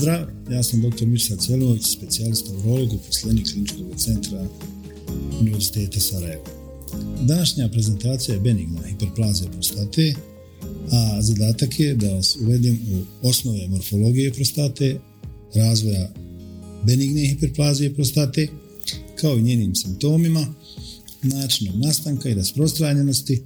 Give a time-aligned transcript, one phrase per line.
[0.00, 1.06] Pozdrav, ja sam dr.
[1.06, 4.46] Mirsa Cvelović, specijalista urolog u poslednji kliničkog centra
[5.40, 6.44] Univerziteta Sarajevo.
[7.22, 10.14] Današnja prezentacija je benigna hiperplazija prostate,
[10.90, 15.00] a zadatak je da vas uvedem u osnove morfologije prostate,
[15.54, 16.12] razvoja
[16.86, 18.48] benigne hiperplazije prostate,
[19.14, 20.54] kao i njenim simptomima,
[21.22, 23.42] načinom nastanka i rasprostranjenosti,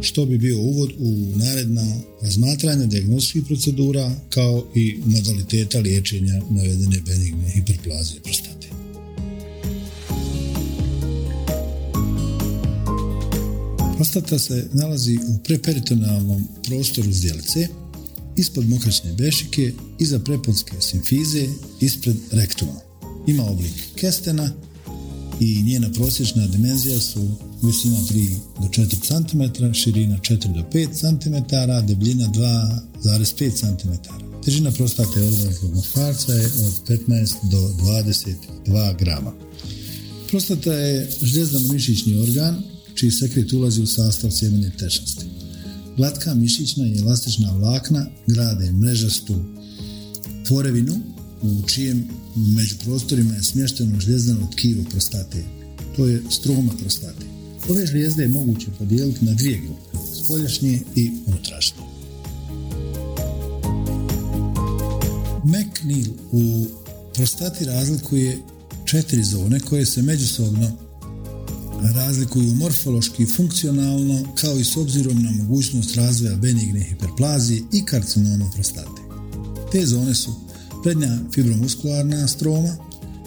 [0.00, 7.50] što bi bio uvod u naredna razmatranja diagnostičkih procedura kao i modaliteta liječenja navedene benigne
[7.50, 8.68] hiperplazije prostate.
[13.96, 17.68] Prostata se nalazi u preperitonalnom prostoru zdjelice,
[18.36, 21.46] ispod mokraćne bešike, iza preponske simfize,
[21.80, 22.80] ispred rektuma.
[23.26, 24.52] Ima oblik kestena
[25.40, 28.28] i njena prosječna dimenzija su visina 3
[28.60, 31.36] do 4 cm, širina 4 do 5 cm,
[31.86, 33.88] debljina 2,5 cm.
[34.44, 39.32] Težina prostate odraslog muškarca je od 15 do 22 grama.
[40.28, 42.62] Prostata je žljezdano-mišićni organ
[42.94, 45.24] čiji sekret ulazi u sastav sjemene tečnosti.
[45.96, 49.34] Glatka mišićna i elastična vlakna grade mrežastu
[50.46, 51.00] tvorevinu
[51.42, 55.44] u čijem među prostorima je smješteno žljezdano tkivo prostate.
[55.96, 57.37] To je stroma prostate.
[57.68, 61.82] Ove žlijezde je moguće podijeliti na dvije grupe, spoljašnje i unutrašnje.
[65.44, 66.66] McNeil u
[67.14, 68.38] prostati razlikuje
[68.84, 70.72] četiri zone koje se međusobno
[71.94, 78.50] razlikuju morfološki i funkcionalno kao i s obzirom na mogućnost razvoja benigne hiperplazije i karcinoma
[78.54, 79.02] prostate.
[79.72, 80.34] Te zone su
[80.82, 82.76] prednja fibromuskularna stroma,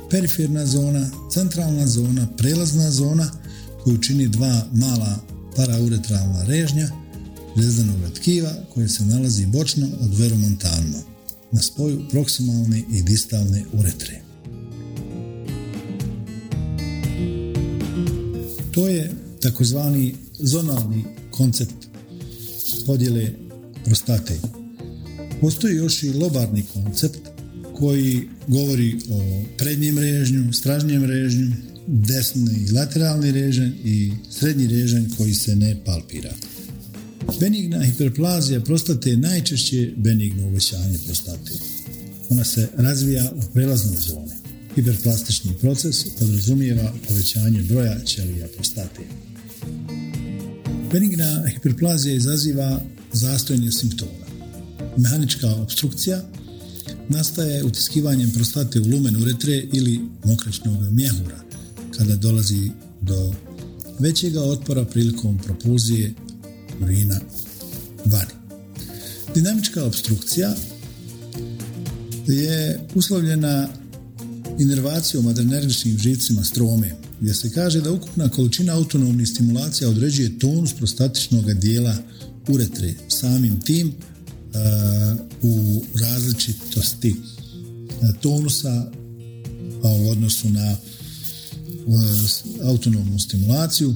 [0.09, 3.40] periferna zona, centralna zona, prelazna zona
[3.83, 5.19] koju čini dva mala
[5.55, 6.89] parauretralna režnja
[7.55, 10.97] žlezdanog tkiva koje se nalazi bočno od veromontalno
[11.51, 14.21] na spoju proksimalne i distalne uretre.
[18.71, 21.75] To je takozvani zonalni koncept
[22.85, 23.31] podjele
[23.85, 24.39] prostate.
[25.41, 27.19] Postoji još i lobarni koncept
[27.75, 31.51] koji govori o prednjem režnju, stražnjem režnju,
[31.91, 36.33] desni lateralni režanj i srednji režanj koji se ne palpira.
[37.39, 41.51] Benigna hiperplazija prostate je najčešće benigno uvećanje prostate.
[42.29, 44.31] Ona se razvija u prelaznoj zoni.
[44.75, 49.01] Hiperplastični proces podrazumijeva povećanje broja ćelija prostate.
[50.91, 52.81] Benigna hiperplazija izaziva
[53.13, 54.25] zastojne simptoma.
[54.97, 56.21] Mehanička obstrukcija
[57.09, 61.50] nastaje utiskivanjem prostate u lumen uretre ili mokraćnog mjehura,
[62.01, 63.33] kada dolazi do
[63.99, 66.13] većega otpora prilikom propulzije
[66.83, 67.19] urina
[68.05, 68.31] vani.
[69.35, 70.55] Dinamička obstrukcija
[72.27, 73.67] je uslovljena
[74.59, 81.53] inervacijom adrenergičnim žicima strome, gdje se kaže da ukupna količina autonomnih stimulacija određuje tonus prostatičnog
[81.53, 81.95] dijela
[82.47, 82.93] uretre.
[83.07, 83.93] Samim tim uh,
[85.41, 87.15] u različitosti
[88.21, 88.91] tonusa
[89.83, 90.77] a u odnosu na
[92.63, 93.93] autonomnu stimulaciju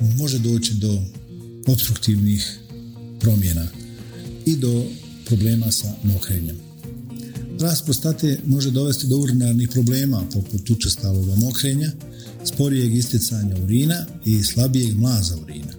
[0.00, 1.02] može doći do
[1.66, 2.58] obstruktivnih
[3.20, 3.66] promjena
[4.46, 4.84] i do
[5.26, 6.56] problema sa mokrenjem.
[7.60, 11.90] Rast prostate može dovesti do urinarnih problema poput učestalog mokrenja,
[12.44, 15.72] sporijeg isticanja urina i slabijeg mlaza urina.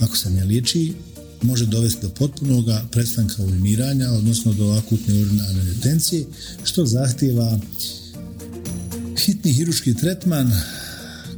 [0.00, 0.92] Ako se ne liječi,
[1.42, 6.24] može dovesti do potpunog prestanka uriniranja, odnosno do akutne urinarne retencije,
[6.64, 7.60] što zahtjeva
[9.18, 10.52] hitni hiruški tretman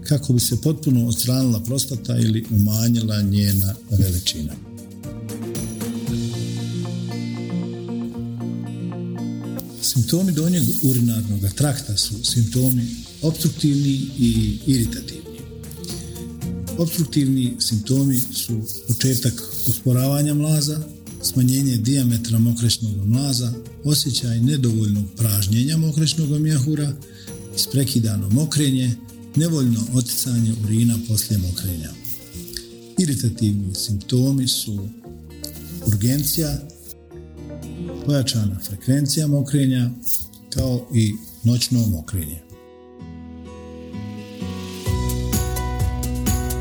[0.05, 4.53] kako bi se potpuno odstranila prostata ili umanjila njena veličina.
[9.83, 12.87] Simptomi donjeg urinarnog trakta su simptomi
[13.23, 15.39] obstruktivni i iritativni.
[16.79, 20.83] Obstruktivni simptomi su početak usporavanja mlaza,
[21.23, 23.53] smanjenje dijametra mokrećnog mlaza,
[23.85, 26.93] osjećaj nedovoljnog pražnjenja mokrećnog mjehura,
[27.57, 28.95] isprekidano mokrenje,
[29.37, 31.91] nevoljno oticanje urina poslije mokrenja.
[32.99, 34.89] Iritativni simptomi su
[35.87, 36.59] urgencija,
[38.07, 39.91] pojačana frekvencija mokrenja,
[40.51, 42.41] kao i noćno mokrenje.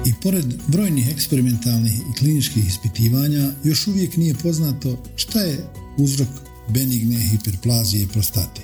[0.06, 5.68] I pored brojnih eksperimentalnih i kliničkih ispitivanja, još uvijek nije poznato šta je
[5.98, 6.28] uzrok
[6.70, 8.62] benigne hiperplazije prostate.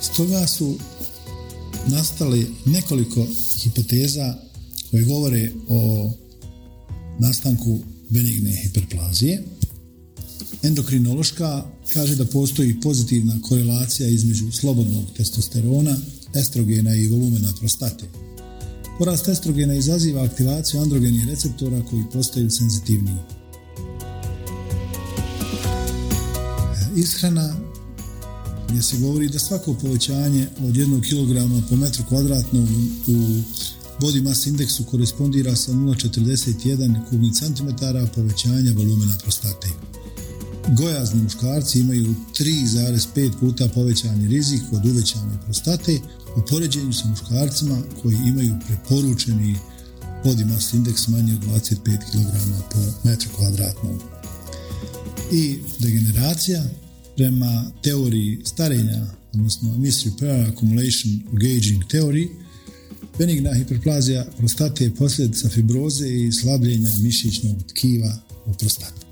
[0.00, 0.78] Stoga su
[1.88, 3.26] nastali nekoliko
[3.62, 4.34] hipoteza
[4.90, 6.10] koje govore o
[7.18, 9.42] nastanku benigne hiperplazije.
[10.62, 15.96] Endokrinološka kaže da postoji pozitivna korelacija između slobodnog testosterona,
[16.34, 18.04] estrogena i volumena prostate.
[18.98, 23.16] Porast estrogena izaziva aktivaciju androgenih receptora koji postaju senzitivniji.
[26.96, 27.56] Ishrana
[28.72, 32.68] gdje se govori da svako povećanje od 1 kg po metru kvadratnom
[33.06, 33.42] u
[34.00, 39.68] body mass indeksu korespondira sa 0,41 kubnih centimetara povećanja volumena prostate.
[40.76, 46.00] Gojazni muškarci imaju 3,5 puta povećani rizik od uvećane prostate
[46.36, 49.56] u poređenju sa muškarcima koji imaju preporučeni
[50.24, 52.32] body mass indeks manji od 25 kg
[52.72, 54.00] po metru kvadratnom.
[55.32, 56.64] I degeneracija
[57.16, 62.28] prema teoriji starenja, odnosno Miss Repair Accumulation Gauging Theory,
[63.18, 68.16] benigna hiperplazija prostate je posljedica fibroze i slabljenja mišićnog tkiva
[68.46, 69.06] u prostati.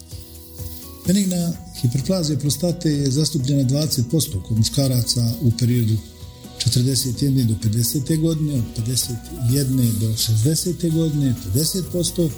[1.06, 5.96] Benigna hiperplazija prostate je zastupljena 20% kod muškaraca u periodu
[6.58, 7.46] 41.
[7.46, 8.20] do 50.
[8.20, 9.99] godine, od 51.
[10.00, 10.93] do 60.
[10.93, 12.31] godine 50%,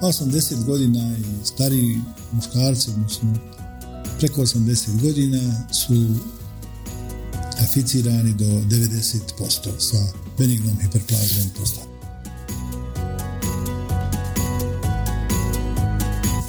[0.00, 1.98] a 80 godina i stariji
[2.32, 3.38] muškarci, odnosno
[4.18, 6.14] preko 80 godina su
[7.58, 11.86] aficirani do 90% sa benignom hiperplazijom prostate.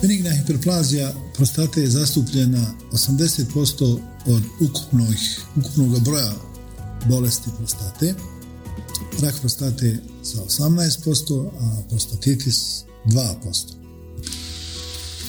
[0.01, 5.13] Benigna hiperplazija prostate je zastupljena 80% od ukupnog,
[5.55, 6.33] ukupnog broja
[7.05, 8.13] bolesti prostate,
[9.21, 13.33] rak prostate sa 18%, a prostatitis 2%.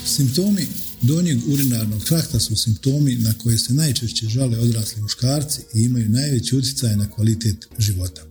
[0.06, 0.68] Simptomi
[1.02, 6.56] donjeg urinarnog trakta su simptomi na koje se najčešće žale odrasli muškarci i imaju najveći
[6.56, 8.22] utjecaj na kvalitet života.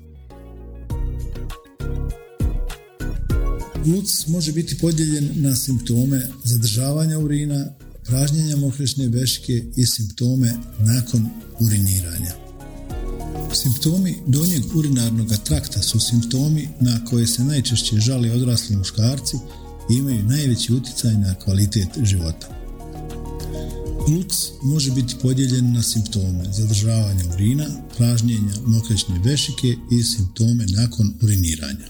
[3.86, 7.66] Luc može biti podijeljen na simptome zadržavanja urina,
[8.06, 11.30] pražnjenja mokrešne veške i simptome nakon
[11.60, 12.34] uriniranja.
[13.54, 19.38] Simptomi donjeg urinarnog trakta su simptomi na koje se najčešće žale odrasli muškarci
[19.90, 22.58] imaju najveći utjecaj na kvalitet života.
[24.08, 27.66] Luc može biti podijeljen na simptome zadržavanja urina,
[27.98, 31.88] pražnjenja mokrećne vešike i simptome nakon uriniranja.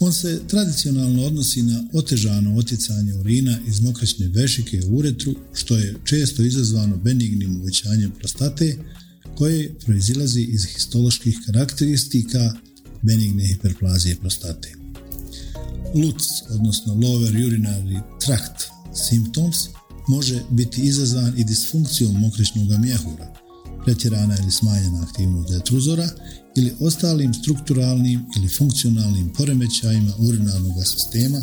[0.00, 5.94] On se tradicionalno odnosi na otežano otjecanje urina iz mokraćne vešike u uretru, što je
[6.04, 8.76] često izazvano benignim uvećanjem prostate,
[9.34, 12.54] koje proizilazi iz histoloških karakteristika
[13.02, 14.81] benigne hiperplazije prostate.
[15.94, 18.62] LUTS, odnosno Lower Urinary Tract
[18.94, 19.68] Symptoms,
[20.08, 23.34] može biti izazvan i disfunkcijom mokričnog mjehura,
[23.84, 26.08] pretjerana ili smanjena aktivnost detruzora
[26.56, 31.38] ili ostalim strukturalnim ili funkcionalnim poremećajima urinarnog sistema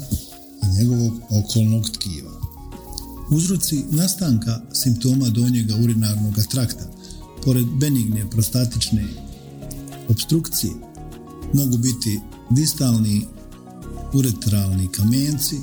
[0.63, 2.31] i njegovog okolnog tkiva.
[3.31, 6.91] Uzroci nastanka simptoma donjega urinarnog trakta,
[7.43, 9.07] pored benigne prostatične
[10.09, 10.73] obstrukcije,
[11.53, 13.25] mogu biti distalni
[14.13, 15.55] uretralni kamenci,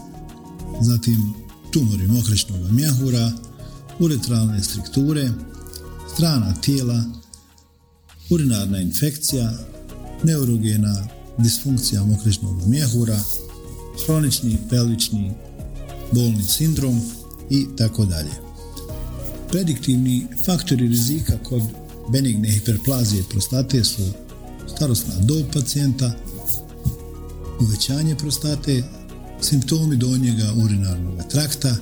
[0.80, 1.34] zatim
[1.72, 3.32] tumori mokričnog mjehura,
[3.98, 5.30] uretralne strukture,
[6.14, 7.04] strana tijela,
[8.30, 9.52] urinarna infekcija,
[10.24, 11.06] neurogena
[11.38, 13.20] disfunkcija mokričnog mjehura,
[14.04, 15.32] hronični pelvični
[16.12, 17.00] bolni sindrom
[17.50, 18.30] i tako dalje.
[19.50, 21.62] Prediktivni faktori rizika kod
[22.12, 24.02] benigne hiperplazije prostate su
[24.76, 26.12] starostna dob pacijenta,
[27.60, 28.82] uvećanje prostate,
[29.40, 31.76] simptomi donjega urinarnog trakta,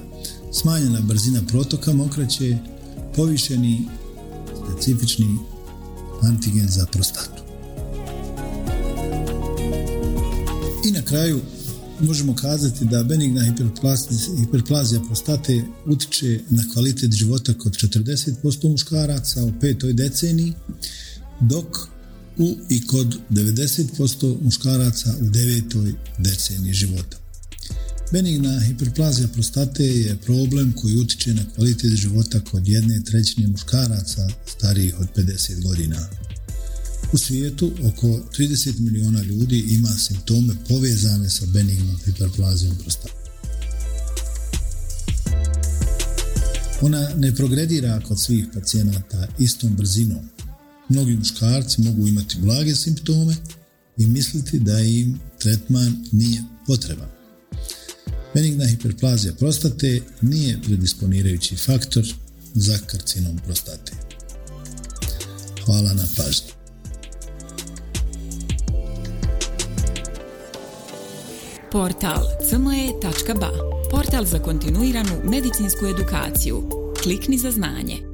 [0.52, 2.58] smanjena brzina protoka mokraće,
[3.16, 3.88] povišeni
[4.64, 5.38] specifični
[6.22, 7.42] antigen za prostatu.
[10.84, 11.40] I na kraju
[12.00, 13.44] možemo kazati da benigna
[14.40, 20.52] hiperplazija prostate utiče na kvalitet života kod 40% muškaraca u petoj deceniji,
[21.40, 21.93] dok
[22.38, 27.16] u i kod 90% muškaraca u devetoj deceniji života.
[28.12, 35.00] Benigna hiperplazija prostate je problem koji utiče na kvalitet života kod jedne trećine muškaraca starijih
[35.00, 36.08] od 50 godina.
[37.12, 43.14] U svijetu oko 30 miliona ljudi ima simptome povezane sa benignom hiperplazijom prostate.
[46.80, 50.28] Ona ne progredira kod svih pacijenata istom brzinom.
[50.88, 53.36] Mnogi muškarci mogu imati blage simptome
[53.98, 57.08] i misliti da im tretman nije potreban.
[58.34, 62.14] Benigna hiperplazija prostate nije predisponirajući faktor
[62.54, 63.92] za karcinom prostate.
[65.64, 66.48] Hvala na pažnji.
[71.72, 73.50] Portal cme.ba
[73.90, 76.70] Portal za kontinuiranu medicinsku edukaciju.
[77.02, 78.13] Klikni za znanje.